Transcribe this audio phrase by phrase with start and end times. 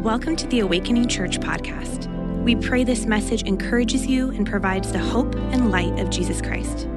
[0.00, 2.06] Welcome to the Awakening Church podcast.
[2.42, 6.88] We pray this message encourages you and provides the hope and light of Jesus Christ.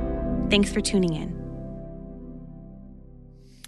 [0.49, 1.43] Thanks for tuning in.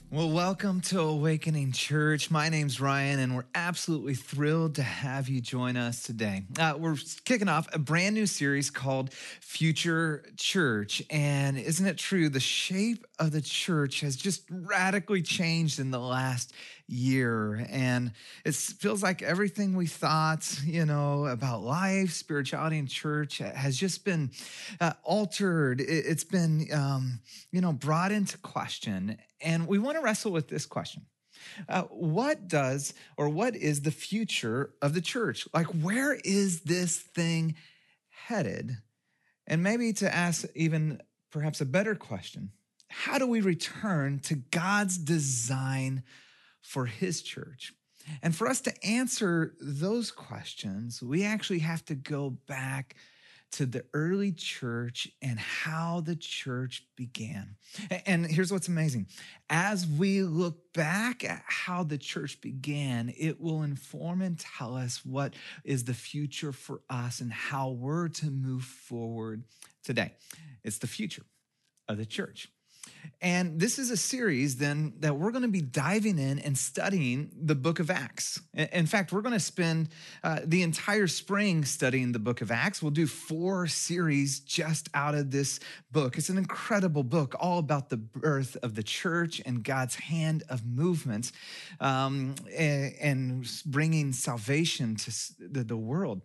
[0.09, 2.31] Well, welcome to Awakening Church.
[2.31, 6.43] My name's Ryan, and we're absolutely thrilled to have you join us today.
[6.57, 6.95] Uh, we're
[7.25, 11.03] kicking off a brand new series called Future Church.
[11.09, 12.29] And isn't it true?
[12.29, 16.53] The shape of the church has just radically changed in the last
[16.87, 17.65] year.
[17.69, 18.11] And
[18.43, 24.05] it feels like everything we thought, you know, about life, spirituality, and church has just
[24.05, 24.31] been
[24.79, 25.81] uh, altered.
[25.81, 27.19] It's been, um,
[27.51, 29.17] you know, brought into question.
[29.41, 31.05] And we want to wrestle with this question.
[31.67, 35.47] Uh, what does or what is the future of the church?
[35.53, 37.55] Like, where is this thing
[38.09, 38.77] headed?
[39.47, 41.01] And maybe to ask even
[41.31, 42.51] perhaps a better question
[43.03, 46.03] how do we return to God's design
[46.61, 47.73] for his church.
[48.21, 52.95] And for us to answer those questions, we actually have to go back
[53.51, 57.55] to the early church and how the church began.
[58.05, 59.07] And here's what's amazing
[59.49, 65.05] as we look back at how the church began, it will inform and tell us
[65.05, 69.43] what is the future for us and how we're to move forward
[69.83, 70.13] today.
[70.63, 71.23] It's the future
[71.87, 72.49] of the church.
[73.21, 77.31] And this is a series then that we're going to be diving in and studying
[77.35, 78.39] the book of Acts.
[78.53, 79.89] In fact, we're going to spend
[80.23, 82.83] uh, the entire spring studying the book of Acts.
[82.83, 85.59] We'll do four series just out of this
[85.91, 86.17] book.
[86.17, 90.65] It's an incredible book, all about the birth of the church and God's hand of
[90.65, 91.31] movement
[91.79, 96.21] um, and, bringing salvation to the world.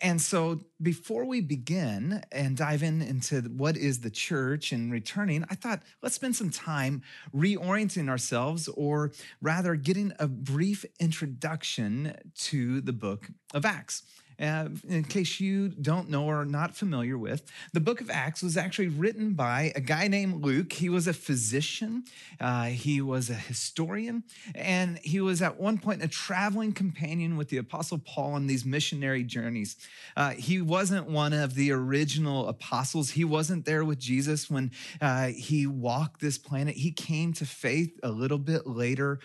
[0.00, 5.44] And so, before we begin and dive in into what is the church and returning,
[5.50, 7.02] I thought, let's spend some time
[7.34, 14.02] reorienting ourselves, or rather, getting a brief introduction to the book of Acts.
[14.40, 18.42] Uh, in case you don't know or are not familiar with, the book of Acts
[18.42, 20.72] was actually written by a guy named Luke.
[20.72, 22.04] He was a physician,
[22.40, 27.50] uh, he was a historian, and he was at one point a traveling companion with
[27.50, 29.76] the Apostle Paul on these missionary journeys.
[30.16, 34.70] Uh, he wasn't one of the original apostles, he wasn't there with Jesus when
[35.00, 36.76] uh, he walked this planet.
[36.76, 39.20] He came to faith a little bit later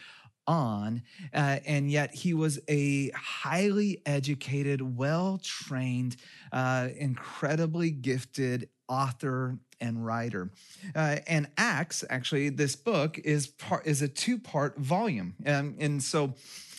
[0.48, 6.16] on, uh, and yet he was a highly educated, well trained,
[6.52, 10.52] uh, incredibly gifted author and writer.
[10.96, 16.02] Uh, and Acts, actually, this book is part is a two part volume, um, and
[16.02, 16.34] so.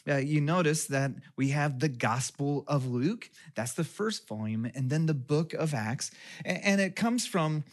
[0.08, 4.88] Uh, you notice that we have the Gospel of Luke, that's the first volume, and
[4.88, 6.12] then the book of Acts.
[6.44, 7.64] And, and it comes from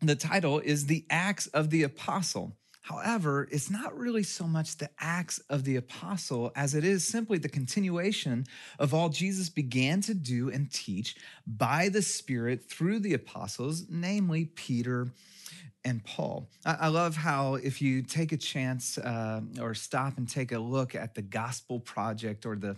[0.00, 2.56] the title is the Acts of the Apostle.
[2.82, 7.38] However, it's not really so much the acts of the apostle as it is simply
[7.38, 8.46] the continuation
[8.78, 14.46] of all Jesus began to do and teach by the Spirit through the apostles, namely
[14.46, 15.08] Peter
[15.84, 16.48] and Paul.
[16.64, 20.94] I love how if you take a chance uh, or stop and take a look
[20.94, 22.76] at the Gospel Project or the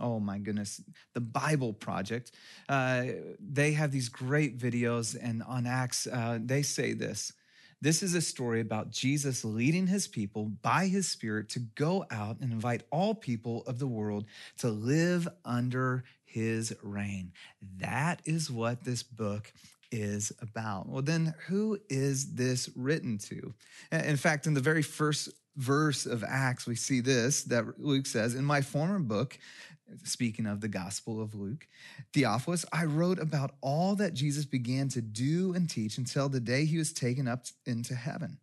[0.00, 0.80] oh my goodness,
[1.12, 2.32] the Bible Project.
[2.68, 3.04] Uh,
[3.38, 7.32] they have these great videos, and on Acts, uh, they say this
[7.84, 12.40] this is a story about Jesus leading his people by his Spirit to go out
[12.40, 14.24] and invite all people of the world
[14.56, 17.30] to live under his reign.
[17.80, 19.52] That is what this book
[19.92, 20.88] is about.
[20.88, 23.52] Well, then, who is this written to?
[23.92, 28.34] In fact, in the very first verse of Acts, we see this that Luke says,
[28.34, 29.38] In my former book,
[30.04, 31.66] speaking of the Gospel of Luke,
[32.12, 36.64] Theophilus, I wrote about all that Jesus began to do and teach until the day
[36.64, 38.38] he was taken up into heaven.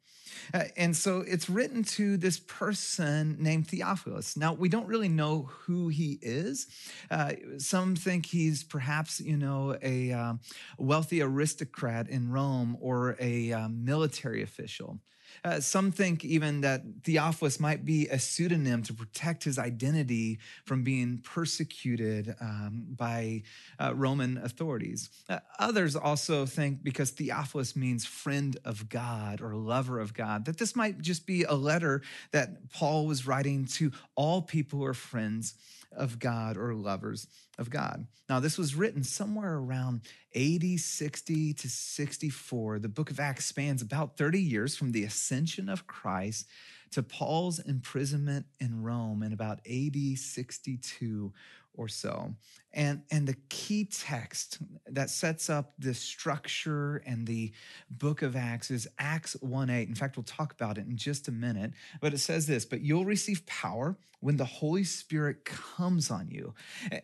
[0.53, 4.37] Uh, and so it's written to this person named Theophilus.
[4.37, 6.67] Now, we don't really know who he is.
[7.09, 10.33] Uh, some think he's perhaps, you know, a uh,
[10.77, 14.99] wealthy aristocrat in Rome or a uh, military official.
[15.43, 20.83] Uh, some think even that Theophilus might be a pseudonym to protect his identity from
[20.83, 23.43] being persecuted um, by
[23.79, 25.09] uh, Roman authorities.
[25.29, 30.57] Uh, others also think because Theophilus means friend of God or lover of God, that
[30.57, 32.01] this might just be a letter
[32.31, 35.55] that Paul was writing to all people who are friends
[35.91, 37.27] of God or lovers
[37.57, 38.07] of God.
[38.29, 40.01] Now, this was written somewhere around
[40.33, 42.79] 80, 60 to 64.
[42.79, 46.47] The book of Acts spans about 30 years from the ascension of Christ
[46.91, 51.33] to Paul's imprisonment in Rome in about AD 62
[51.73, 52.35] or so.
[52.73, 57.51] And, and the key text that sets up the structure and the
[57.89, 59.89] book of Acts is Acts 1 8.
[59.89, 61.71] In fact, we'll talk about it in just a minute.
[61.99, 66.53] But it says this But you'll receive power when the Holy Spirit comes on you.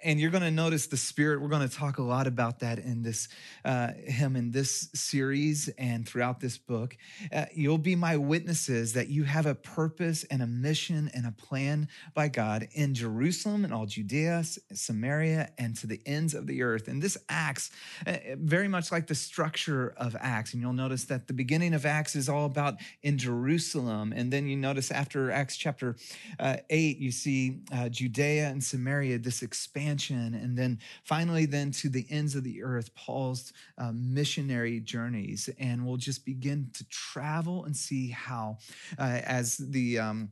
[0.04, 1.42] And you're going to notice the Spirit.
[1.42, 3.28] We're going to talk a lot about that in this
[3.66, 6.96] uh, hymn, in this series, and throughout this book.
[7.34, 11.32] Uh, you'll be my witnesses that you have a purpose and a mission and a
[11.32, 14.44] plan by God in Jerusalem and all Judea,
[14.74, 16.88] Samaria, and to the ends of the earth.
[16.88, 17.72] And this Acts,
[18.06, 20.54] uh, very much like the structure of Acts.
[20.54, 24.14] And you'll notice that the beginning of Acts is all about in Jerusalem.
[24.16, 25.96] And then you notice after Acts chapter
[26.40, 30.34] uh, 8, you see uh, Judea and Samaria, this expansion.
[30.34, 35.50] And then finally, then to the ends of the earth, Paul's uh, missionary journeys.
[35.60, 38.58] And we'll just begin to travel and see how,
[39.00, 40.32] uh, as the um,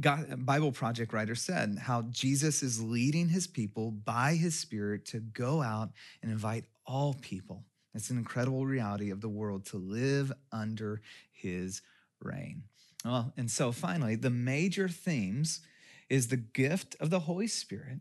[0.00, 5.20] God, Bible Project writer said, how Jesus is leading his people by his Spirit to
[5.20, 5.90] go out
[6.22, 7.64] and invite all people.
[7.94, 11.00] It's an incredible reality of the world to live under
[11.30, 11.82] his
[12.20, 12.64] reign.
[13.04, 15.60] Well, and so finally, the major themes
[16.08, 18.00] is the gift of the Holy Spirit,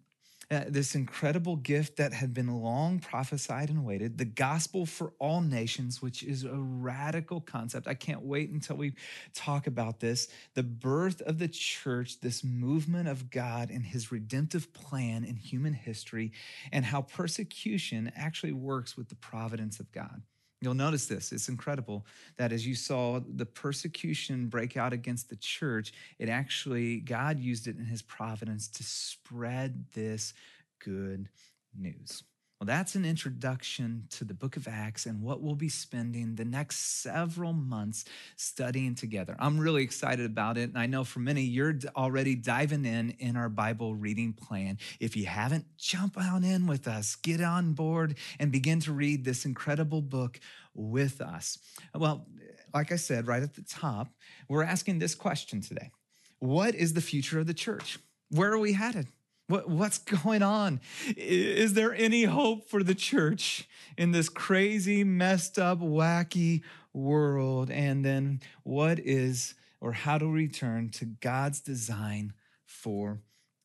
[0.52, 5.40] uh, this incredible gift that had been long prophesied and waited, the gospel for all
[5.40, 7.88] nations, which is a radical concept.
[7.88, 8.94] I can't wait until we
[9.34, 10.28] talk about this.
[10.54, 15.74] The birth of the church, this movement of God and his redemptive plan in human
[15.74, 16.34] history,
[16.74, 20.22] and how persecution actually works with the providence of God.
[20.62, 21.32] You'll notice this.
[21.32, 22.06] It's incredible
[22.38, 27.68] that as you saw the persecution break out against the church, it actually, God used
[27.68, 30.36] it in his providence to spread this
[30.80, 31.30] good
[31.76, 32.24] news.
[32.62, 36.46] Well, that's an introduction to the book of Acts and what we'll be spending the
[36.46, 38.06] next several months
[38.36, 39.36] studying together.
[39.40, 40.70] I'm really excited about it.
[40.70, 44.78] And I know for many, you're already diving in in our Bible reading plan.
[45.00, 49.26] If you haven't, jump on in with us, get on board, and begin to read
[49.26, 50.40] this incredible book
[50.76, 51.58] with us.
[51.96, 52.28] Well,
[52.76, 54.10] like I said right at the top,
[54.48, 55.90] we're asking this question today
[56.38, 57.98] What is the future of the church?
[58.30, 59.08] Where are we headed?
[59.52, 60.80] What, what's going on?
[61.18, 63.68] Is there any hope for the church
[63.98, 66.62] in this crazy, messed up, wacky
[66.94, 67.70] world?
[67.70, 72.32] And then what is or how to return to God's design
[72.66, 73.20] for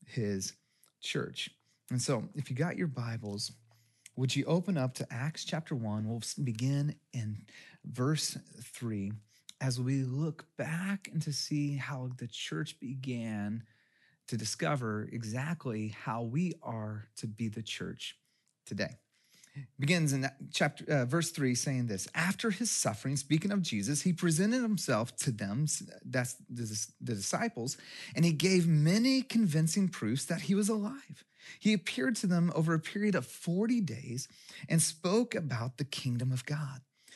[0.05, 0.55] his
[1.01, 1.51] church?
[1.89, 3.53] And so, if you got your Bibles,
[4.17, 6.09] would you open up to Acts chapter 1?
[6.09, 7.45] We'll begin in
[7.85, 9.13] verse 3
[9.61, 13.63] as we look back and to see how the church began
[14.29, 18.17] to discover exactly how we are to be the church
[18.67, 18.99] today.
[19.57, 24.03] It begins in chapter uh, verse 3 saying this after his suffering speaking of jesus
[24.03, 25.67] he presented himself to them
[26.05, 27.79] that's the, the disciples
[28.15, 31.25] and he gave many convincing proofs that he was alive
[31.59, 34.29] he appeared to them over a period of 40 days
[34.69, 36.83] and spoke about the kingdom of god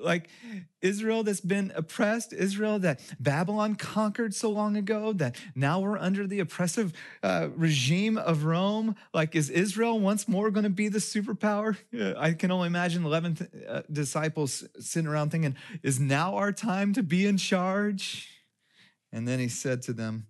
[0.00, 0.28] Like,
[0.80, 6.26] Israel that's been oppressed, Israel that Babylon conquered so long ago, that now we're under
[6.26, 6.92] the oppressive
[7.22, 8.96] uh, regime of Rome.
[9.12, 11.76] Like, is Israel once more going to be the superpower?
[12.18, 16.92] I can only imagine 11 th- uh, disciples sitting around thinking, is now our time
[16.94, 18.28] to be in charge?
[19.12, 20.26] And then he said to them,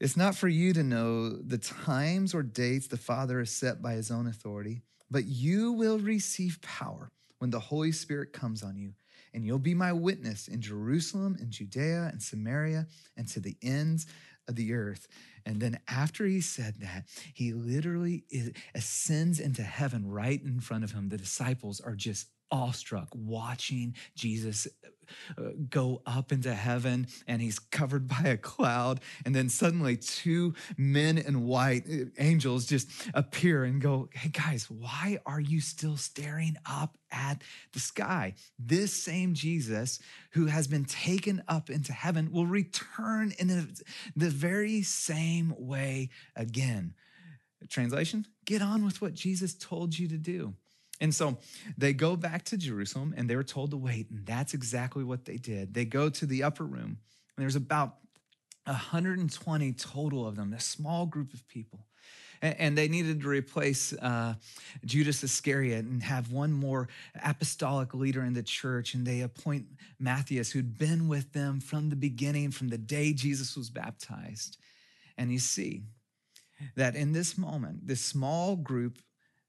[0.00, 3.92] It's not for you to know the times or dates the Father has set by
[3.92, 8.94] his own authority, but you will receive power when the Holy Spirit comes on you,
[9.34, 14.06] and you'll be my witness in Jerusalem and Judea and Samaria and to the ends
[14.48, 15.08] of the earth.
[15.44, 18.24] And then after he said that, he literally
[18.74, 21.08] ascends into heaven right in front of him.
[21.08, 24.68] The disciples are just awestruck watching Jesus
[25.38, 29.00] uh, go up into heaven and he's covered by a cloud.
[29.24, 34.70] And then suddenly, two men in white, uh, angels, just appear and go, Hey guys,
[34.70, 38.34] why are you still staring up at the sky?
[38.58, 39.98] This same Jesus
[40.32, 43.74] who has been taken up into heaven will return in
[44.16, 46.94] the very same way again.
[47.68, 50.54] Translation Get on with what Jesus told you to do.
[51.00, 51.36] And so
[51.76, 54.10] they go back to Jerusalem and they were told to wait.
[54.10, 55.74] And that's exactly what they did.
[55.74, 56.98] They go to the upper room,
[57.36, 57.96] and there's about
[58.64, 61.80] 120 total of them, a small group of people.
[62.42, 64.34] and they needed to replace uh,
[64.84, 66.88] Judas Iscariot and have one more
[67.24, 68.92] apostolic leader in the church.
[68.92, 69.66] And they appoint
[69.98, 74.58] Matthias, who'd been with them from the beginning, from the day Jesus was baptized.
[75.16, 75.84] And you see
[76.74, 78.98] that in this moment, this small group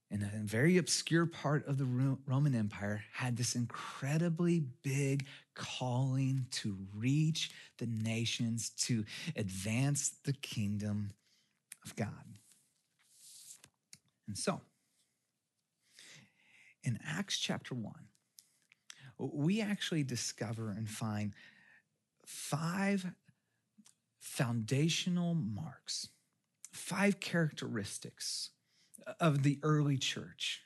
[0.10, 6.78] in a very obscure part of the Roman Empire had this incredibly big calling to
[6.96, 9.04] reach the nations, to
[9.36, 11.12] advance the kingdom
[11.86, 12.24] of God.
[14.28, 14.62] And so,
[16.84, 17.94] in Acts chapter 1,
[19.18, 21.34] we actually discover and find
[22.26, 23.06] five
[24.20, 26.10] foundational marks,
[26.72, 28.52] five characteristics
[29.20, 30.62] of the early church.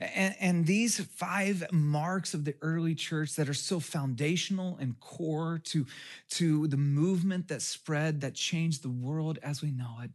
[0.00, 5.60] And, and, these five marks of the early church that are so foundational and core
[5.64, 5.84] to,
[6.30, 10.10] to the movement that spread, that changed the world as we know it,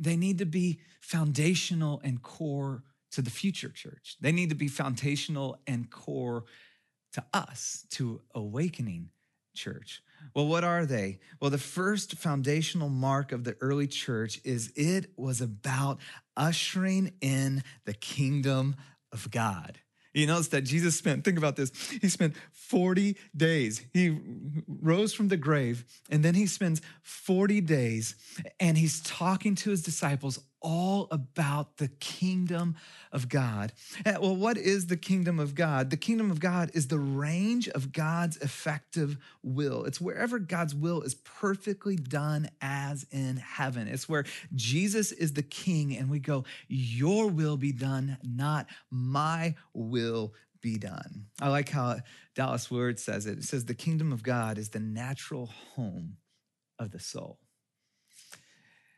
[0.00, 4.16] they need to be foundational and core to the future church.
[4.20, 6.44] They need to be foundational and core
[7.12, 9.10] to us, to awakening
[9.54, 10.02] church.
[10.34, 11.18] Well, what are they?
[11.40, 15.98] Well, the first foundational mark of the early church is it was about
[16.36, 18.76] ushering in the kingdom
[19.12, 19.78] of God.
[20.14, 23.82] You notice that Jesus spent, think about this, he spent 40 days.
[23.92, 24.16] He
[24.68, 28.14] rose from the grave, and then he spends 40 days
[28.60, 32.74] and he's talking to his disciples all about the kingdom
[33.12, 33.72] of God.
[34.04, 35.90] Eh, well, what is the kingdom of God?
[35.90, 39.84] The kingdom of God is the range of God's effective will.
[39.84, 43.86] It's wherever God's will is perfectly done as in heaven.
[43.86, 49.54] It's where Jesus is the king and we go, Your will be done, not my
[49.74, 51.26] will be done.
[51.42, 51.98] I like how
[52.34, 53.38] Dallas Willard says it.
[53.38, 56.16] It says, The kingdom of God is the natural home
[56.78, 57.38] of the soul.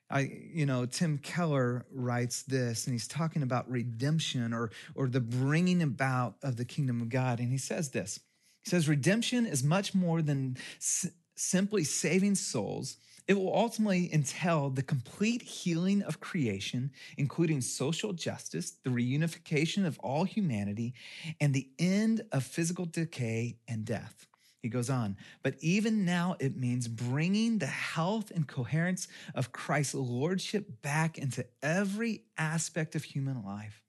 [0.08, 5.20] I, you know, Tim Keller writes this, and he's talking about redemption or, or the
[5.20, 7.40] bringing about of the kingdom of God.
[7.40, 8.20] And he says this
[8.64, 12.96] He says, Redemption is much more than s- simply saving souls.
[13.26, 19.98] It will ultimately entail the complete healing of creation, including social justice, the reunification of
[19.98, 20.94] all humanity,
[21.40, 24.28] and the end of physical decay and death.
[24.66, 29.94] He goes on, but even now it means bringing the health and coherence of Christ's
[29.94, 33.80] lordship back into every aspect of human life.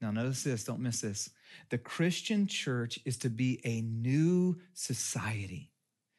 [0.00, 1.30] Now, notice this, don't miss this.
[1.70, 5.72] The Christian church is to be a new society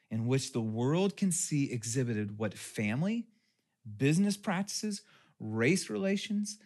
[0.10, 3.28] in which the world can see exhibited what family,
[3.98, 5.04] business practices,
[5.40, 6.58] race relations,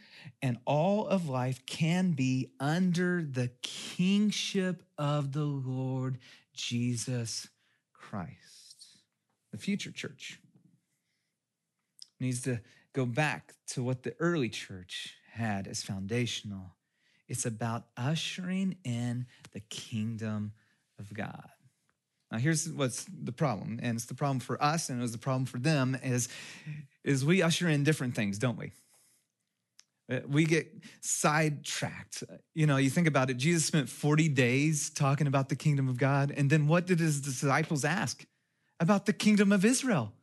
[0.41, 6.17] and all of life can be under the kingship of the Lord
[6.55, 7.47] Jesus
[7.93, 8.99] Christ.
[9.51, 10.39] The future church
[12.19, 12.61] needs to
[12.93, 16.75] go back to what the early church had as foundational.
[17.27, 20.53] It's about ushering in the kingdom
[20.99, 21.49] of God.
[22.31, 25.17] Now, here's what's the problem, and it's the problem for us, and it was the
[25.17, 26.27] problem for them, is,
[27.03, 28.71] is we usher in different things, don't we?
[30.09, 30.71] Uh, we get
[31.01, 32.23] sidetracked.
[32.53, 35.97] You know, you think about it, Jesus spent 40 days talking about the kingdom of
[35.97, 36.31] God.
[36.35, 38.25] And then what did his disciples ask?
[38.79, 40.13] About the kingdom of Israel.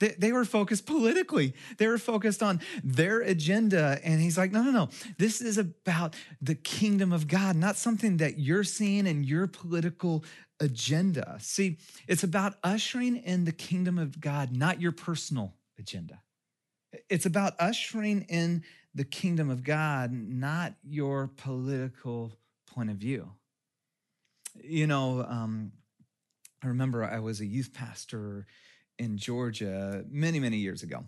[0.00, 4.00] They, they were focused politically, they were focused on their agenda.
[4.04, 4.88] And he's like, no, no, no.
[5.18, 10.24] This is about the kingdom of God, not something that you're seeing in your political
[10.60, 11.36] agenda.
[11.40, 16.22] See, it's about ushering in the kingdom of God, not your personal agenda.
[17.10, 18.64] It's about ushering in
[18.94, 22.32] the kingdom of God, not your political
[22.66, 23.30] point of view.
[24.54, 25.72] You know, um,
[26.62, 28.46] I remember I was a youth pastor
[28.98, 31.04] in Georgia many, many years ago.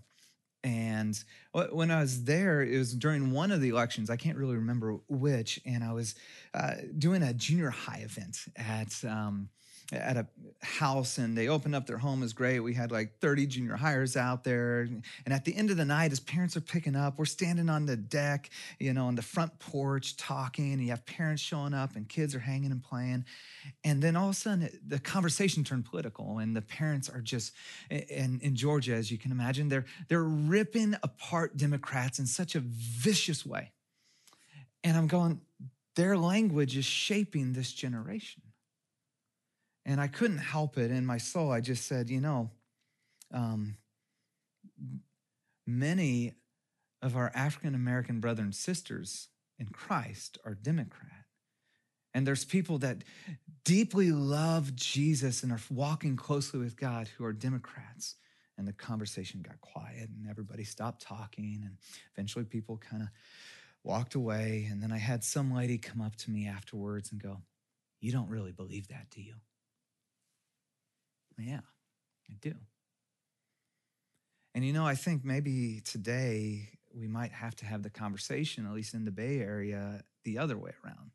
[0.63, 1.19] And
[1.53, 4.11] when I was there, it was during one of the elections.
[4.11, 5.59] I can't really remember which.
[5.65, 6.15] And I was
[6.53, 9.49] uh, doing a junior high event at um,
[9.93, 10.27] at a
[10.63, 12.61] house and they opened up their home is great.
[12.61, 14.81] We had like 30 junior highers out there.
[14.81, 17.87] And at the end of the night, as parents are picking up, we're standing on
[17.87, 21.97] the deck, you know, on the front porch talking, and you have parents showing up
[21.97, 23.25] and kids are hanging and playing.
[23.85, 27.53] And then all of a sudden the conversation turned political and the parents are just
[27.91, 32.61] in, in Georgia, as you can imagine, they're they're ripping apart Democrats in such a
[32.61, 33.73] vicious way.
[34.83, 35.41] And I'm going,
[35.97, 38.43] their language is shaping this generation.
[39.85, 41.51] And I couldn't help it in my soul.
[41.51, 42.51] I just said, you know,
[43.33, 43.77] um,
[45.67, 46.35] many
[47.03, 51.25] of our African American brothers and sisters in Christ are Democrat.
[52.13, 53.05] And there's people that
[53.65, 58.17] deeply love Jesus and are walking closely with God who are Democrats.
[58.59, 61.63] And the conversation got quiet and everybody stopped talking.
[61.65, 61.77] And
[62.15, 63.09] eventually people kind of
[63.85, 64.69] walked away.
[64.71, 67.41] And then I had some lady come up to me afterwards and go,
[68.01, 69.35] You don't really believe that, do you?
[71.43, 71.61] Yeah,
[72.29, 72.55] I do.
[74.55, 78.73] And you know, I think maybe today we might have to have the conversation, at
[78.73, 81.13] least in the Bay Area, the other way around.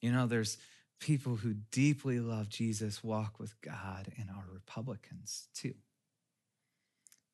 [0.00, 0.58] You know, there's
[1.00, 5.74] people who deeply love Jesus walk with God and are Republicans too.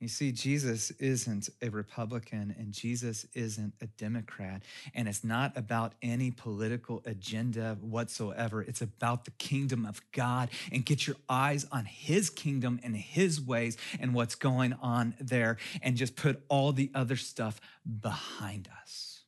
[0.00, 4.62] You see, Jesus isn't a Republican and Jesus isn't a Democrat.
[4.94, 8.62] And it's not about any political agenda whatsoever.
[8.62, 13.40] It's about the kingdom of God and get your eyes on his kingdom and his
[13.40, 17.60] ways and what's going on there and just put all the other stuff
[18.00, 19.22] behind us.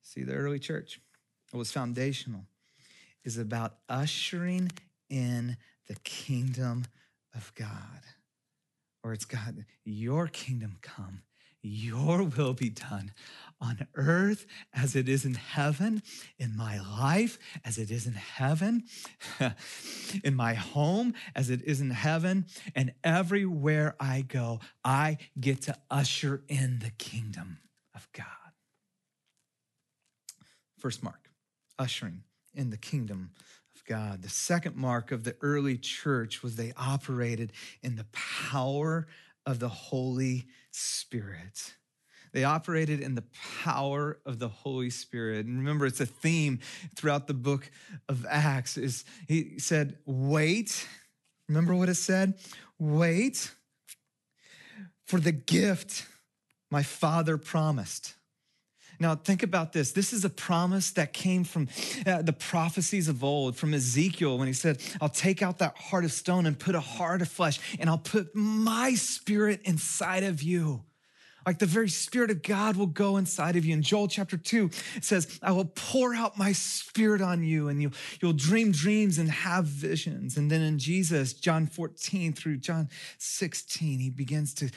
[0.00, 1.00] See, the early church,
[1.52, 2.46] it was foundational,
[3.24, 4.72] is about ushering
[5.10, 6.86] in the kingdom
[7.34, 8.00] of God
[9.02, 11.22] or it's God, your kingdom come,
[11.62, 13.12] your will be done
[13.60, 16.02] on earth as it is in heaven,
[16.38, 18.84] in my life as it is in heaven,
[20.24, 25.76] in my home as it is in heaven, and everywhere I go, I get to
[25.90, 27.58] usher in the kingdom
[27.94, 28.26] of God.
[30.78, 31.28] First mark,
[31.78, 33.30] ushering in the kingdom
[33.80, 34.22] God.
[34.22, 37.52] The second mark of the early church was they operated
[37.82, 39.06] in the power
[39.46, 41.74] of the Holy Spirit.
[42.32, 43.24] They operated in the
[43.62, 45.46] power of the Holy Spirit.
[45.46, 46.60] And remember, it's a theme
[46.96, 47.70] throughout the book
[48.08, 48.78] of Acts.
[48.78, 50.88] Is he said, wait.
[51.48, 52.34] Remember what it said?
[52.78, 53.52] Wait
[55.04, 56.06] for the gift
[56.70, 58.14] my father promised.
[59.02, 59.90] Now, think about this.
[59.90, 61.68] This is a promise that came from
[62.06, 66.04] uh, the prophecies of old, from Ezekiel, when he said, I'll take out that heart
[66.04, 70.40] of stone and put a heart of flesh, and I'll put my spirit inside of
[70.40, 70.84] you.
[71.44, 73.74] Like the very spirit of God will go inside of you.
[73.74, 77.82] In Joel chapter 2, it says, I will pour out my spirit on you, and
[77.82, 77.90] you,
[78.20, 80.36] you'll dream dreams and have visions.
[80.36, 84.70] And then in Jesus, John 14 through John 16, he begins to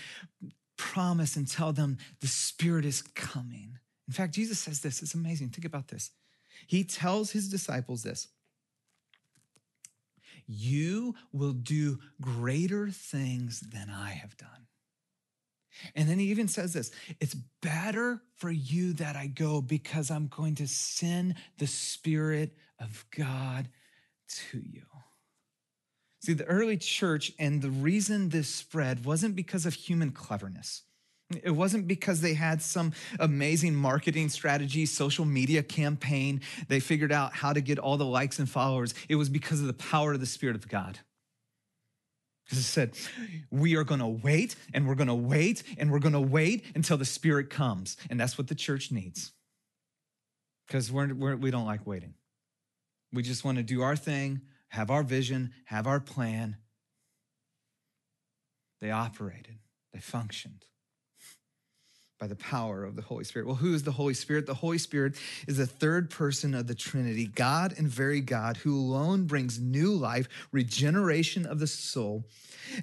[0.78, 3.78] promise and tell them the spirit is coming.
[4.08, 5.02] In fact, Jesus says this.
[5.02, 5.50] It's amazing.
[5.50, 6.12] Think about this.
[6.68, 8.28] He tells his disciples this
[10.48, 14.50] You will do greater things than I have done.
[15.94, 20.28] And then he even says this it's better for you that I go because I'm
[20.28, 23.70] going to send the Spirit of God
[24.28, 24.84] to you.
[26.22, 30.84] See, the early church and the reason this spread wasn't because of human cleverness.
[31.44, 36.42] It wasn't because they had some amazing marketing strategy, social media campaign.
[36.68, 38.94] They figured out how to get all the likes and followers.
[39.10, 41.00] It was because of the power of the Spirit of God.
[42.44, 42.96] Because it said,
[43.50, 46.64] we are going to wait and we're going to wait and we're going to wait
[46.76, 47.98] until the Spirit comes.
[48.12, 49.32] And that's what the church needs.
[50.68, 52.14] Because we're, we're, we don't like waiting.
[53.12, 56.58] We just want to do our thing, have our vision, have our plan.
[58.80, 59.58] They operated,
[59.92, 60.66] they functioned
[62.26, 63.46] by the power of the Holy Spirit.
[63.46, 64.48] Well, who is the Holy Spirit?
[64.48, 65.16] The Holy Spirit
[65.48, 69.92] is the third person of the Trinity, God and very God, who alone brings new
[69.92, 72.26] life, regeneration of the soul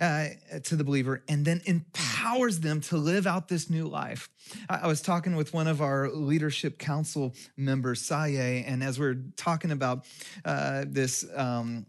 [0.00, 0.26] uh,
[0.62, 4.28] to the believer, and then empowers them to live out this new life.
[4.68, 9.06] I, I was talking with one of our leadership council members, Saye, and as we
[9.06, 10.06] are talking about
[10.44, 11.86] uh, this um,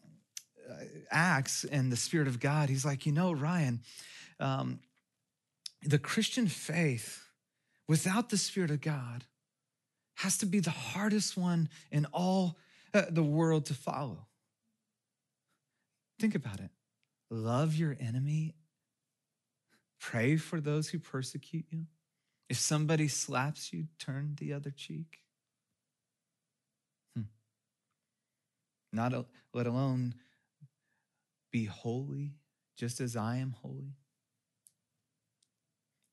[0.68, 3.82] uh, Acts and the Spirit of God, he's like, you know, Ryan,
[4.40, 4.80] um,
[5.84, 7.23] the Christian faith
[7.94, 9.24] without the Spirit of God
[10.16, 12.58] has to be the hardest one in all
[12.92, 14.26] uh, the world to follow.
[16.20, 16.72] Think about it.
[17.30, 18.56] Love your enemy.
[20.00, 21.86] Pray for those who persecute you.
[22.50, 25.20] If somebody slaps you, turn the other cheek.
[27.16, 27.26] Hmm.
[28.92, 30.16] Not a, let alone
[31.52, 32.32] be holy,
[32.76, 33.98] just as I am holy,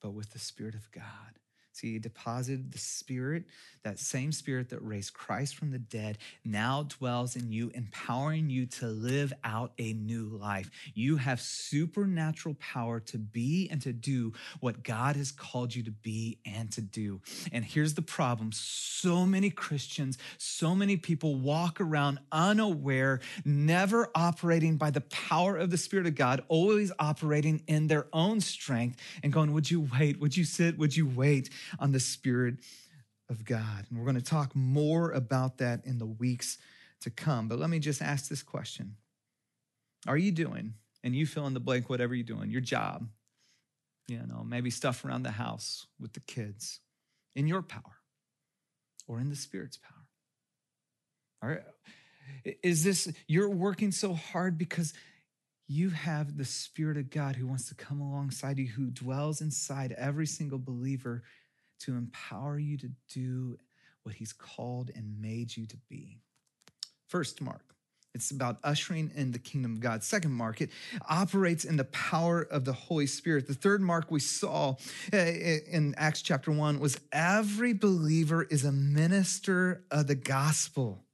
[0.02, 1.39] but with the Spirit of God
[1.72, 3.44] See, he deposited the Spirit,
[3.84, 8.66] that same Spirit that raised Christ from the dead, now dwells in you, empowering you
[8.66, 10.68] to live out a new life.
[10.94, 15.92] You have supernatural power to be and to do what God has called you to
[15.92, 17.20] be and to do.
[17.52, 24.76] And here's the problem so many Christians, so many people walk around unaware, never operating
[24.76, 29.32] by the power of the Spirit of God, always operating in their own strength and
[29.32, 30.18] going, Would you wait?
[30.18, 30.76] Would you sit?
[30.76, 31.48] Would you wait?
[31.78, 32.56] On the Spirit
[33.28, 33.86] of God.
[33.88, 36.58] And we're going to talk more about that in the weeks
[37.02, 37.48] to come.
[37.48, 38.96] But let me just ask this question
[40.06, 43.08] Are you doing And you fill in the blank, whatever you're doing, your job,
[44.08, 46.80] you know, maybe stuff around the house with the kids,
[47.34, 48.00] in your power
[49.06, 50.06] or in the Spirit's power.
[51.42, 51.62] All right.
[52.62, 54.92] Is this, you're working so hard because
[55.68, 59.94] you have the Spirit of God who wants to come alongside you, who dwells inside
[59.96, 61.22] every single believer
[61.80, 63.58] to empower you to do
[64.02, 66.18] what He's called and made you to be.
[67.08, 67.70] First mark.
[68.12, 70.02] It's about ushering in the kingdom of God.
[70.02, 70.70] Second mark, it
[71.08, 73.46] operates in the power of the Holy Spirit.
[73.46, 74.74] The third mark we saw
[75.12, 81.04] uh, in Acts chapter 1 was every believer is a minister of the gospel.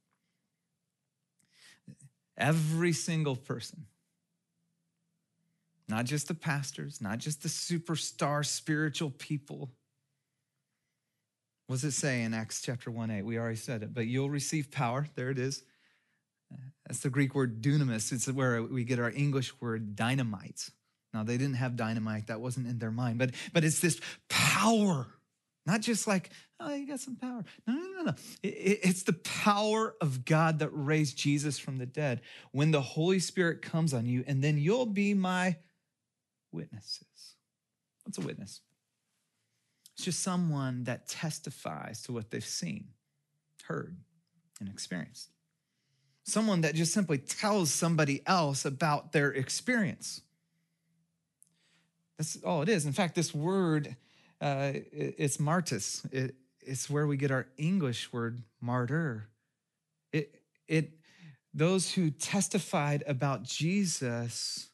[2.35, 3.85] Every single person.
[5.87, 9.71] Not just the pastors, not just the superstar spiritual people.
[11.67, 13.21] What does it say in Acts chapter 1 8?
[13.23, 15.07] We already said it, but you'll receive power.
[15.15, 15.63] There it is.
[16.85, 18.13] That's the Greek word dunamis.
[18.13, 20.69] It's where we get our English word dynamite.
[21.13, 23.99] Now, they didn't have dynamite, that wasn't in their mind, but, but it's this
[24.29, 25.07] power.
[25.65, 26.29] Not just like,
[26.61, 27.43] oh, you got some power.
[27.65, 28.13] No, no, no, no.
[28.43, 32.21] It, it's the power of God that raised Jesus from the dead.
[32.51, 35.57] When the Holy Spirit comes on you, and then you'll be my
[36.53, 37.35] witnesses.
[38.03, 38.61] What's a witness?
[39.97, 42.89] It's just someone that testifies to what they've seen,
[43.63, 43.97] heard,
[44.59, 45.29] and experienced.
[46.23, 50.21] Someone that just simply tells somebody else about their experience.
[52.15, 52.85] That's all it is.
[52.85, 53.95] In fact, this word,
[54.39, 56.05] uh, it's martus.
[56.13, 59.29] It, it's where we get our English word martyr.
[60.13, 60.91] It, it,
[61.55, 64.69] those who testified about Jesus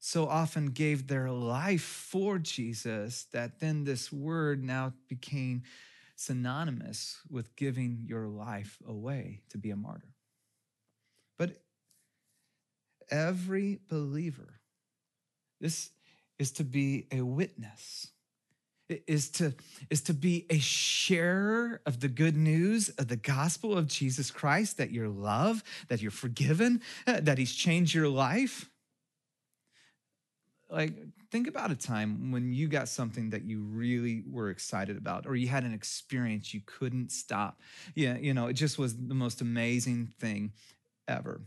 [0.00, 5.62] so often gave their life for Jesus that then this word now became
[6.16, 10.14] synonymous with giving your life away to be a martyr.
[11.38, 11.62] But
[13.10, 14.60] every believer,
[15.60, 15.90] this
[16.38, 18.10] is to be a witness
[19.06, 19.54] is to
[19.90, 24.78] is to be a sharer of the good news of the gospel of Jesus Christ
[24.78, 28.70] that you're loved, that you're forgiven, eh, that he's changed your life
[30.70, 30.94] like
[31.30, 35.36] think about a time when you got something that you really were excited about or
[35.36, 37.60] you had an experience you couldn't stop.
[37.94, 40.52] Yeah you know it just was the most amazing thing
[41.06, 41.40] ever.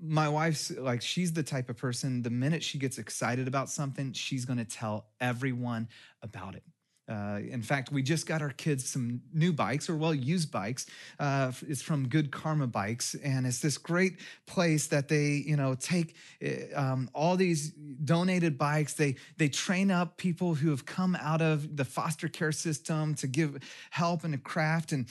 [0.00, 4.12] My wife's like she's the type of person the minute she gets excited about something
[4.12, 5.88] she's going to tell everyone
[6.22, 6.62] about it
[7.08, 10.86] uh, in fact, we just got our kids some new bikes, or well, used bikes.
[11.18, 15.74] Uh, it's from Good Karma Bikes, and it's this great place that they, you know,
[15.74, 18.94] take eh, um, all these donated bikes.
[18.94, 23.26] They they train up people who have come out of the foster care system to
[23.26, 23.58] give
[23.90, 25.06] help and a craft, and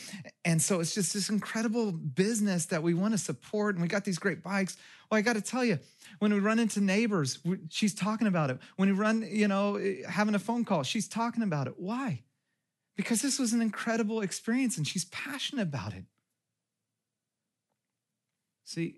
[0.45, 3.75] and so it's just this incredible business that we want to support.
[3.75, 4.77] And we got these great bikes.
[5.09, 5.79] Well, I got to tell you,
[6.19, 7.39] when we run into neighbors,
[7.69, 8.57] she's talking about it.
[8.75, 11.75] When we run, you know, eh, having a phone call, she's talking about it.
[11.77, 12.23] Why?
[12.95, 16.03] Because this was an incredible experience and she's passionate about it.
[18.65, 18.97] See,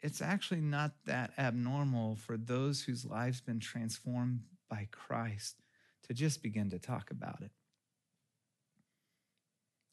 [0.00, 5.62] it's actually not that abnormal for those whose lives been transformed by Christ
[6.08, 7.50] to just begin to talk about it.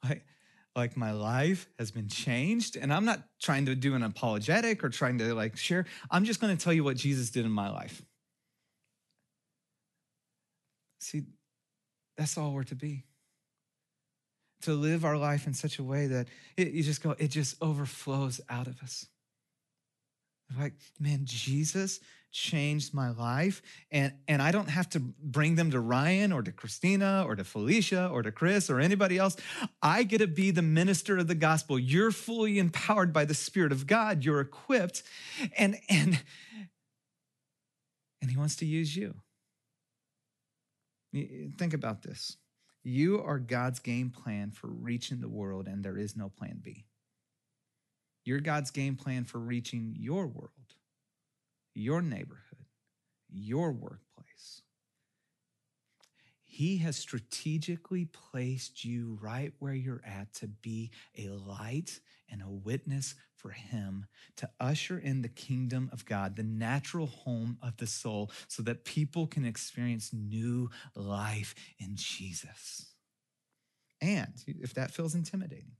[0.03, 0.25] Like,
[0.75, 4.89] like my life has been changed and i'm not trying to do an apologetic or
[4.89, 5.85] trying to like share.
[6.09, 8.01] I'm just going to tell you what jesus did in my life.
[10.99, 11.23] See
[12.17, 13.05] that's all we're to be.
[14.61, 17.55] To live our life in such a way that it, you just go it just
[17.61, 19.05] overflows out of us.
[20.57, 21.99] Like man jesus
[22.33, 23.61] changed my life.
[23.91, 27.43] And, and I don't have to bring them to Ryan or to Christina or to
[27.43, 29.37] Felicia or to Chris or anybody else.
[29.81, 31.79] I get to be the minister of the gospel.
[31.79, 34.25] You're fully empowered by the Spirit of God.
[34.25, 35.03] You're equipped.
[35.57, 36.21] And, and,
[38.21, 39.13] and He wants to use you.
[41.57, 42.37] Think about this.
[42.83, 46.85] You are God's game plan for reaching the world, and there is no plan B.
[48.25, 50.49] You're God's game plan for reaching your world
[51.73, 52.67] your neighborhood,
[53.29, 54.61] your workplace.
[56.43, 62.49] He has strategically placed you right where you're at to be a light and a
[62.49, 64.05] witness for Him,
[64.37, 68.85] to usher in the kingdom of God, the natural home of the soul, so that
[68.85, 72.93] people can experience new life in Jesus.
[73.99, 75.77] And if that feels intimidating,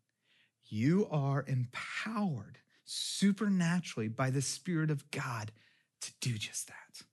[0.66, 5.52] you are empowered supernaturally by the Spirit of God
[6.04, 7.06] to do just that.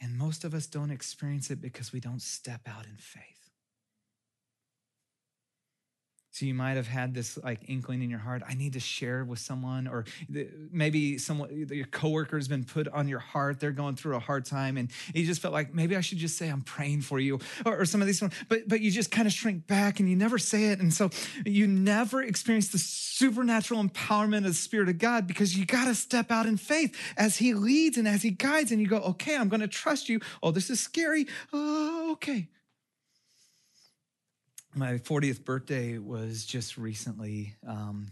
[0.00, 3.43] And most of us don't experience it because we don't step out in faith.
[6.34, 9.24] So you might have had this like inkling in your heart, I need to share
[9.24, 13.60] with someone, or maybe someone, your coworker has been put on your heart.
[13.60, 16.36] They're going through a hard time, and you just felt like maybe I should just
[16.36, 19.28] say I'm praying for you, or, or some of these, but but you just kind
[19.28, 21.08] of shrink back and you never say it, and so
[21.46, 25.94] you never experience the supernatural empowerment of the Spirit of God because you got to
[25.94, 29.36] step out in faith as He leads and as He guides, and you go, okay,
[29.36, 30.18] I'm going to trust you.
[30.42, 31.28] Oh, this is scary.
[31.52, 32.48] Oh, okay
[34.74, 38.08] my 40th birthday was just recently, um,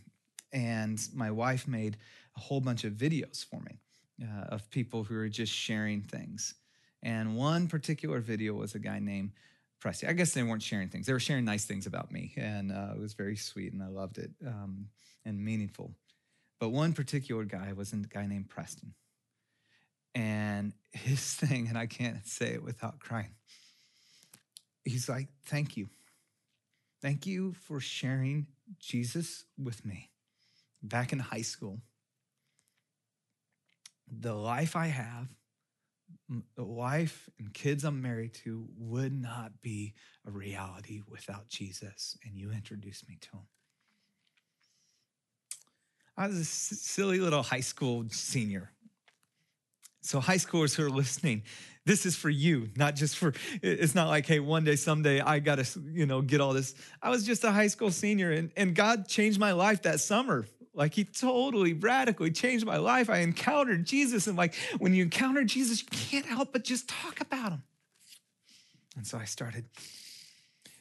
[0.53, 1.97] and my wife made
[2.37, 3.81] a whole bunch of videos for me
[4.23, 6.55] uh, of people who were just sharing things.
[7.03, 9.33] And one particular video was a guy named
[9.83, 10.09] Pressy.
[10.09, 12.93] I guess they weren't sharing things; they were sharing nice things about me, and uh,
[12.95, 14.87] it was very sweet, and I loved it um,
[15.25, 15.93] and meaningful.
[16.61, 18.95] But one particular guy was a guy named Preston,
[20.15, 23.35] and his thing, and I can't say it without crying.
[24.85, 25.89] He's like, "Thank you."
[27.03, 28.47] Thank you for sharing
[28.79, 30.11] Jesus with me
[30.85, 31.81] back in high school.
[34.09, 35.27] The life I have,
[36.55, 42.39] the wife and kids I'm married to would not be a reality without Jesus, and
[42.39, 43.47] you introduced me to him.
[46.17, 48.71] I was a silly little high school senior.
[50.03, 51.43] So, high schoolers who are listening,
[51.85, 55.41] this is for you, not just for, it's not like, hey, one day, someday I
[55.41, 56.75] got to, you know, get all this.
[57.03, 60.47] I was just a high school senior and, and God changed my life that summer.
[60.75, 63.11] Like he totally radically changed my life.
[63.11, 64.27] I encountered Jesus.
[64.27, 67.63] And like when you encounter Jesus, you can't help but just talk about him.
[68.97, 69.65] And so I started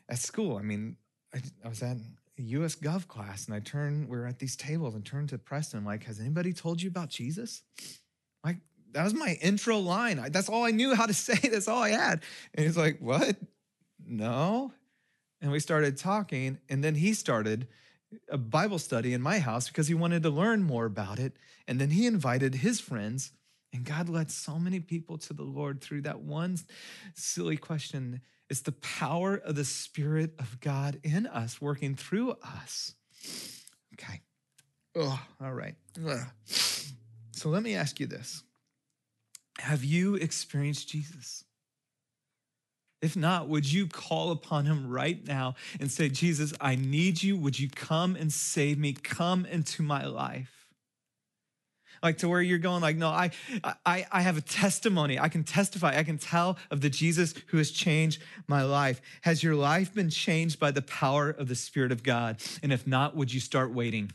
[0.07, 0.57] at school.
[0.57, 0.97] I mean,
[1.33, 1.97] I, I was at
[2.37, 5.37] a US Gov class and I turned, we were at these tables and turned to
[5.37, 7.63] Preston, like, has anybody told you about Jesus?
[8.43, 8.57] Like,
[8.93, 10.19] that was my intro line.
[10.19, 11.49] I, that's all I knew how to say.
[11.49, 12.21] That's all I had.
[12.54, 13.38] And he's like, What?
[14.06, 14.71] No.
[15.41, 16.60] And we started talking.
[16.69, 17.67] And then he started
[18.30, 21.34] a Bible study in my house because he wanted to learn more about it.
[21.67, 23.32] And then he invited his friends.
[23.73, 26.58] And God led so many people to the Lord through that one
[27.15, 28.21] silly question.
[28.49, 32.95] It's the power of the Spirit of God in us, working through us.
[33.93, 34.21] Okay.
[34.95, 35.75] Oh, all right.
[36.06, 36.19] Ugh.
[37.32, 38.43] So let me ask you this
[39.62, 41.43] have you experienced Jesus?
[43.02, 47.36] If not, would you call upon him right now and say, Jesus, I need you.
[47.38, 48.93] Would you come and save me?
[48.93, 50.67] Come into my life.
[52.04, 53.30] Like to where you're going, like, no, I,
[53.86, 55.19] I, I have a testimony.
[55.19, 55.95] I can testify.
[55.95, 59.02] I can tell of the Jesus who has changed my life.
[59.21, 62.41] Has your life been changed by the power of the Spirit of God?
[62.63, 64.12] And if not, would you start waiting?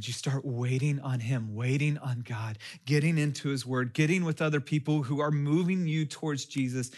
[0.00, 4.40] Would you start waiting on Him, waiting on God, getting into His Word, getting with
[4.40, 6.90] other people who are moving you towards Jesus?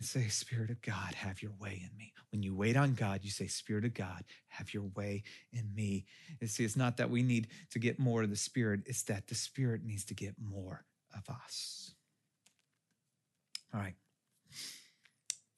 [0.00, 2.12] And say, Spirit of God, have your way in me.
[2.32, 6.06] When you wait on God, you say, Spirit of God, have your way in me.
[6.40, 9.28] And see, it's not that we need to get more of the Spirit, it's that
[9.28, 10.84] the Spirit needs to get more
[11.16, 11.92] of us.
[13.72, 13.94] All right.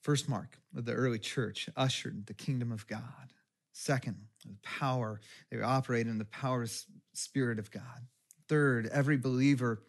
[0.02, 3.32] First mark of the early church ushered the kingdom of God.
[3.72, 5.20] Second, the power.
[5.50, 6.66] They operate in the power
[7.14, 8.06] spirit of God.
[8.48, 9.82] Third, every believer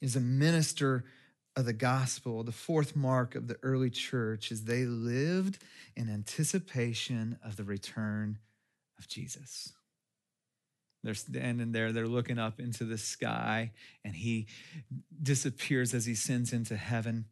[0.00, 1.04] is a minister
[1.56, 2.42] of the gospel.
[2.42, 5.58] The fourth mark of the early church is they lived
[5.96, 8.38] in anticipation of the return
[8.98, 9.72] of Jesus.
[11.02, 13.72] They're standing there, they're looking up into the sky,
[14.04, 14.46] and he
[15.22, 17.26] disappears as he sends into heaven.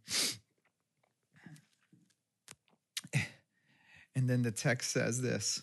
[4.14, 5.62] And then the text says this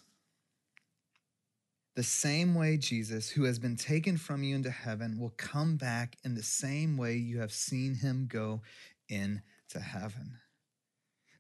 [1.96, 6.18] the same way Jesus, who has been taken from you into heaven, will come back
[6.24, 8.62] in the same way you have seen him go
[9.08, 10.38] into heaven.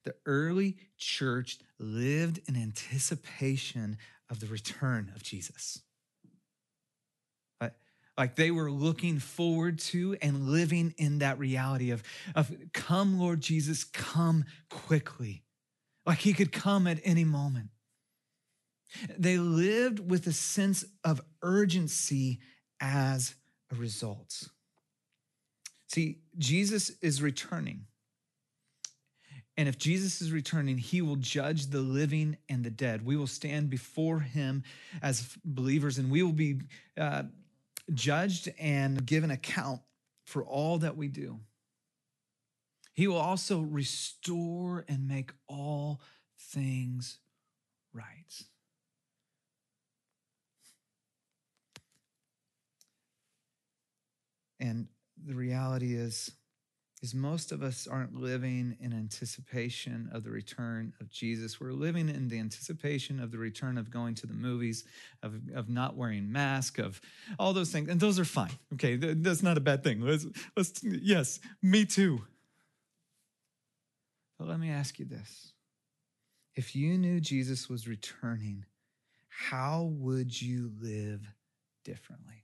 [0.03, 3.97] The early church lived in anticipation
[4.29, 5.81] of the return of Jesus.
[8.19, 12.03] Like they were looking forward to and living in that reality of,
[12.35, 15.45] of come, Lord Jesus, come quickly.
[16.05, 17.69] Like he could come at any moment.
[19.17, 22.39] They lived with a sense of urgency
[22.79, 23.35] as
[23.71, 24.49] a result.
[25.87, 27.85] See, Jesus is returning.
[29.57, 33.05] And if Jesus is returning, he will judge the living and the dead.
[33.05, 34.63] We will stand before him
[35.01, 36.61] as believers and we will be
[36.97, 37.23] uh,
[37.93, 39.81] judged and given account
[40.25, 41.39] for all that we do.
[42.93, 46.01] He will also restore and make all
[46.37, 47.17] things
[47.93, 48.43] right.
[54.59, 54.87] And
[55.25, 56.31] the reality is,
[57.01, 61.59] is most of us aren't living in anticipation of the return of Jesus.
[61.59, 64.83] We're living in the anticipation of the return of going to the movies,
[65.23, 66.99] of, of not wearing masks, of
[67.37, 67.89] all those things.
[67.89, 68.51] And those are fine.
[68.73, 70.01] Okay, that's not a bad thing.
[70.01, 70.25] Let's,
[70.57, 72.21] let's, yes, me too.
[74.37, 75.53] But let me ask you this.
[76.55, 78.65] If you knew Jesus was returning,
[79.29, 81.21] how would you live
[81.85, 82.43] differently?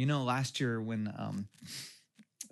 [0.00, 1.46] You know, last year when um,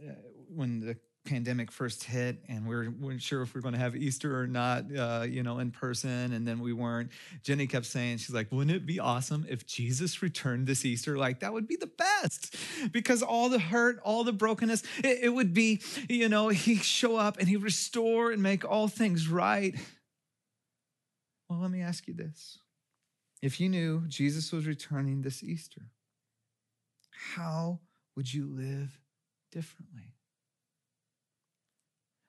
[0.06, 0.12] uh,
[0.54, 3.80] when the pandemic first hit and we we're, weren't sure if we are going to
[3.80, 6.34] have Easter or not, uh, you know, in person.
[6.34, 7.10] And then we weren't.
[7.42, 11.16] Jenny kept saying, she's like, wouldn't it be awesome if Jesus returned this Easter?
[11.16, 12.54] Like, that would be the best
[12.92, 17.16] because all the hurt, all the brokenness, it, it would be, you know, he show
[17.16, 19.74] up and he restore and make all things right.
[21.48, 22.58] Well, let me ask you this.
[23.40, 25.86] If you knew Jesus was returning this Easter,
[27.34, 27.80] how
[28.16, 29.00] would you live
[29.50, 30.07] differently.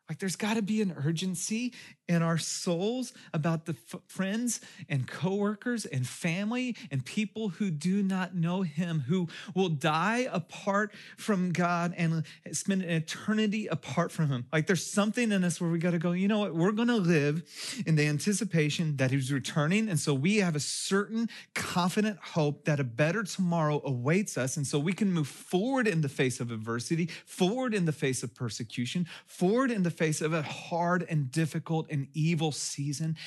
[0.09, 1.73] Like, there's got to be an urgency
[2.07, 8.01] in our souls about the f- friends and coworkers and family and people who do
[8.01, 14.29] not know Him, who will die apart from God and spend an eternity apart from
[14.29, 14.47] Him.
[14.51, 16.55] Like, there's something in us where we got to go, you know what?
[16.55, 17.43] We're going to live
[17.85, 19.89] in the anticipation that He's returning.
[19.89, 24.57] And so we have a certain confident hope that a better tomorrow awaits us.
[24.57, 28.23] And so we can move forward in the face of adversity, forward in the face
[28.23, 33.17] of persecution, forward in the face of a hard and difficult and evil season,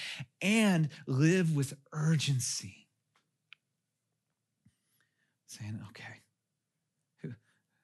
[0.40, 2.88] and live with urgency.
[5.46, 6.22] Saying, okay,
[7.20, 7.32] who,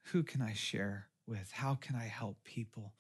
[0.05, 1.53] who can I share with?
[1.53, 2.95] How can I help people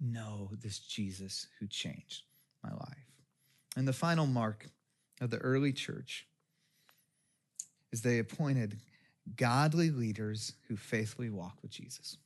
[0.00, 2.22] know this Jesus who changed
[2.62, 3.10] my life?
[3.76, 4.68] And the final mark
[5.20, 6.28] of the early church
[7.90, 8.78] is they appointed
[9.34, 12.16] godly leaders who faithfully walk with Jesus.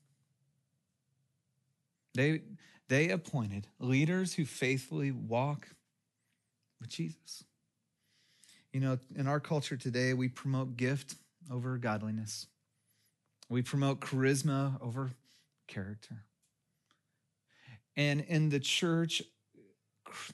[2.15, 2.43] They,
[2.89, 5.69] they appointed leaders who faithfully walk
[6.81, 7.45] with Jesus.
[8.73, 11.17] You know, in our culture today, we promote gift
[11.51, 12.47] over godliness.
[13.49, 15.13] We promote charisma over
[15.67, 16.25] character.
[17.97, 19.23] And in the church,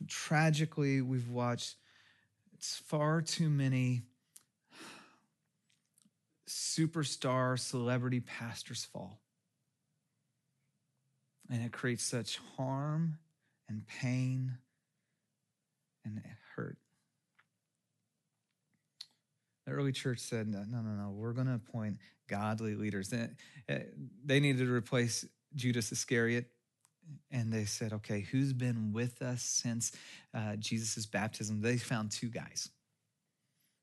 [0.09, 1.77] tragically, we've watched
[2.53, 4.03] it's far too many
[6.49, 9.22] superstar celebrity pastors fall.
[11.53, 13.19] And it creates such harm
[13.69, 14.57] and pain
[16.03, 16.21] and
[16.57, 16.79] hurt.
[19.67, 23.11] The early church said, no, no, no, we're going to appoint godly leaders.
[23.11, 26.47] They needed to replace Judas Iscariot.
[27.31, 29.93] And they said, okay, who's been with us since
[30.33, 31.61] uh, Jesus' baptism?
[31.61, 32.71] They found two guys.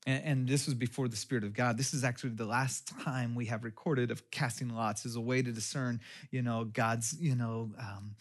[0.08, 1.78] And, and, this was before the Spirit of God.
[1.78, 5.42] This is actually the last time we have recorded of casting lots as a way
[5.42, 6.00] to discern,
[6.32, 8.16] you know, God's, you know, um,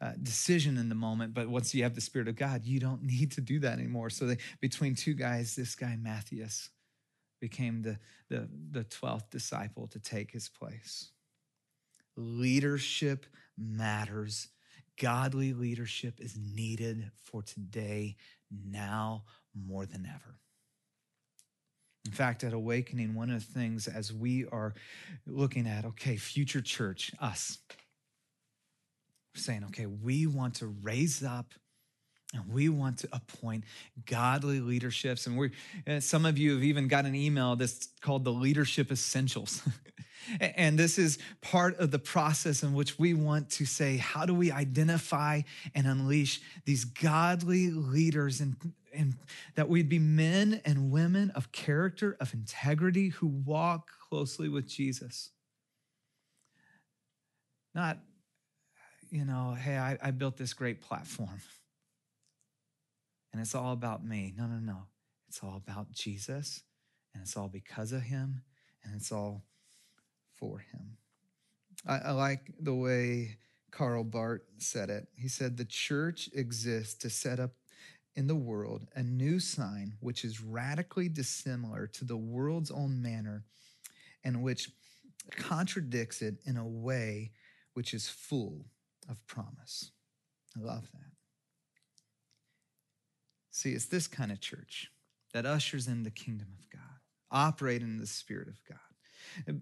[0.00, 1.34] uh, decision in the moment.
[1.34, 4.10] But once you have the Spirit of God, you don't need to do that anymore.
[4.10, 6.70] So they, between two guys, this guy Matthias
[7.40, 7.98] became the
[8.30, 11.10] the the twelfth disciple to take his place.
[12.16, 13.26] Leadership
[13.58, 14.48] matters.
[15.00, 18.16] Godly leadership is needed for today,
[18.50, 20.38] now more than ever.
[22.04, 24.74] In fact, at Awakening, one of the things as we are
[25.26, 27.58] looking at, okay, future church, us,
[29.34, 31.54] saying, okay, we want to raise up
[32.34, 33.64] and we want to appoint
[34.06, 35.26] godly leaderships.
[35.26, 35.50] And we
[36.00, 39.62] some of you have even got an email that's called the Leadership Essentials.
[40.40, 44.34] and this is part of the process in which we want to say, how do
[44.34, 45.42] we identify
[45.74, 48.56] and unleash these godly leaders and
[48.94, 49.16] and
[49.56, 55.30] that we'd be men and women of character, of integrity, who walk closely with Jesus.
[57.74, 57.98] Not,
[59.10, 61.40] you know, hey, I, I built this great platform
[63.32, 64.32] and it's all about me.
[64.36, 64.84] No, no, no.
[65.28, 66.62] It's all about Jesus
[67.12, 68.42] and it's all because of him
[68.84, 69.42] and it's all
[70.36, 70.96] for him.
[71.86, 73.38] I, I like the way
[73.70, 75.08] Karl Barth said it.
[75.16, 77.52] He said, The church exists to set up
[78.16, 83.44] in the world a new sign which is radically dissimilar to the world's own manner
[84.22, 84.70] and which
[85.32, 87.32] contradicts it in a way
[87.74, 88.66] which is full
[89.08, 89.90] of promise.
[90.56, 91.10] I love that.
[93.50, 94.90] See, it's this kind of church
[95.32, 99.60] that ushers in the kingdom of God, operating in the Spirit of God.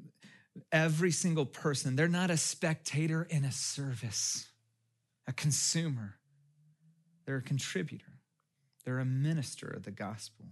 [0.70, 4.48] Every single person, they're not a spectator in a service,
[5.26, 6.16] a consumer,
[7.24, 8.04] they're a contributor.
[8.84, 10.46] They're a minister of the gospel,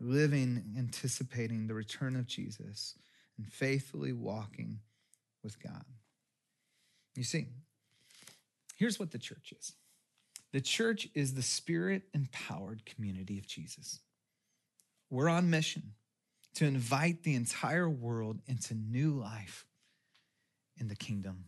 [0.00, 2.96] living, anticipating the return of Jesus
[3.38, 4.80] and faithfully walking
[5.44, 5.84] with God.
[7.14, 7.46] You see,
[8.82, 9.74] Here's what the church is
[10.50, 14.00] the church is the spirit empowered community of Jesus.
[15.08, 15.92] We're on mission
[16.54, 19.64] to invite the entire world into new life
[20.78, 21.44] in the kingdom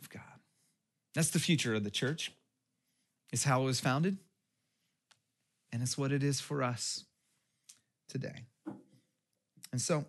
[0.00, 0.22] of God.
[1.14, 2.32] That's the future of the church.
[3.32, 4.16] It's how it was founded,
[5.72, 7.04] and it's what it is for us
[8.08, 8.46] today.
[9.70, 10.06] And so,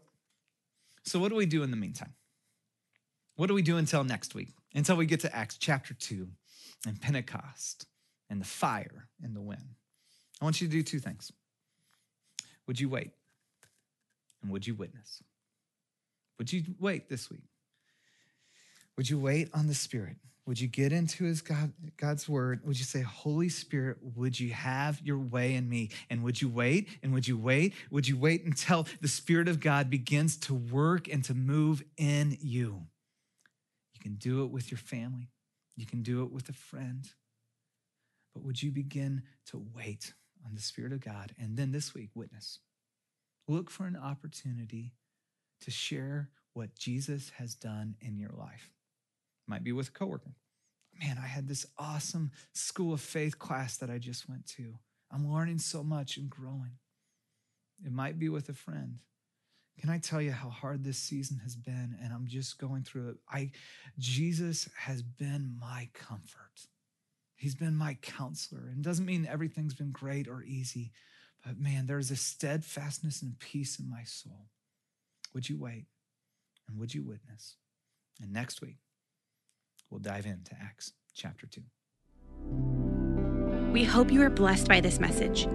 [1.03, 2.13] so what do we do in the meantime?
[3.35, 4.49] What do we do until next week?
[4.73, 6.27] Until we get to Acts chapter 2
[6.85, 7.85] and Pentecost
[8.29, 9.75] and the fire and the wind.
[10.39, 11.31] I want you to do two things.
[12.67, 13.11] Would you wait?
[14.41, 15.21] And would you witness?
[16.37, 17.43] Would you wait this week?
[18.97, 20.17] Would you wait on the Spirit?
[20.45, 22.61] Would you get into his God, God's word?
[22.65, 25.91] Would you say, Holy Spirit, would you have your way in me?
[26.09, 26.89] And would you wait?
[27.03, 27.75] And would you wait?
[27.91, 32.35] Would you wait until the Spirit of God begins to work and to move in
[32.41, 32.81] you?
[33.93, 35.29] You can do it with your family.
[35.75, 37.07] You can do it with a friend.
[38.33, 40.13] But would you begin to wait
[40.45, 41.35] on the Spirit of God?
[41.39, 42.59] And then this week, witness.
[43.49, 44.93] Look for an opportunity
[45.61, 48.69] to share what Jesus has done in your life
[49.47, 50.35] might be with a coworker.
[51.01, 54.75] Man, I had this awesome school of faith class that I just went to.
[55.11, 56.77] I'm learning so much and growing.
[57.83, 58.99] It might be with a friend.
[59.79, 61.97] Can I tell you how hard this season has been?
[62.03, 63.17] And I'm just going through it.
[63.31, 63.51] I
[63.97, 66.67] Jesus has been my comfort.
[67.35, 68.67] He's been my counselor.
[68.69, 70.91] And doesn't mean everything's been great or easy,
[71.45, 74.47] but man, there's a steadfastness and peace in my soul.
[75.33, 75.85] Would you wait?
[76.67, 77.55] And would you witness?
[78.21, 78.77] And next week,
[79.89, 81.61] we'll dive into Acts chapter 2.
[83.71, 85.47] We hope you are blessed by this message.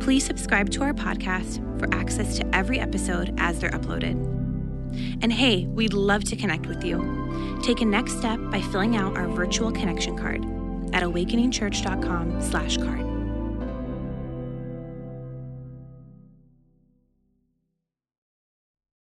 [0.00, 4.14] Please subscribe to our podcast for access to every episode as they're uploaded.
[5.22, 7.58] And hey, we'd love to connect with you.
[7.62, 10.44] Take a next step by filling out our virtual connection card
[10.94, 13.09] at awakeningchurch.com/card.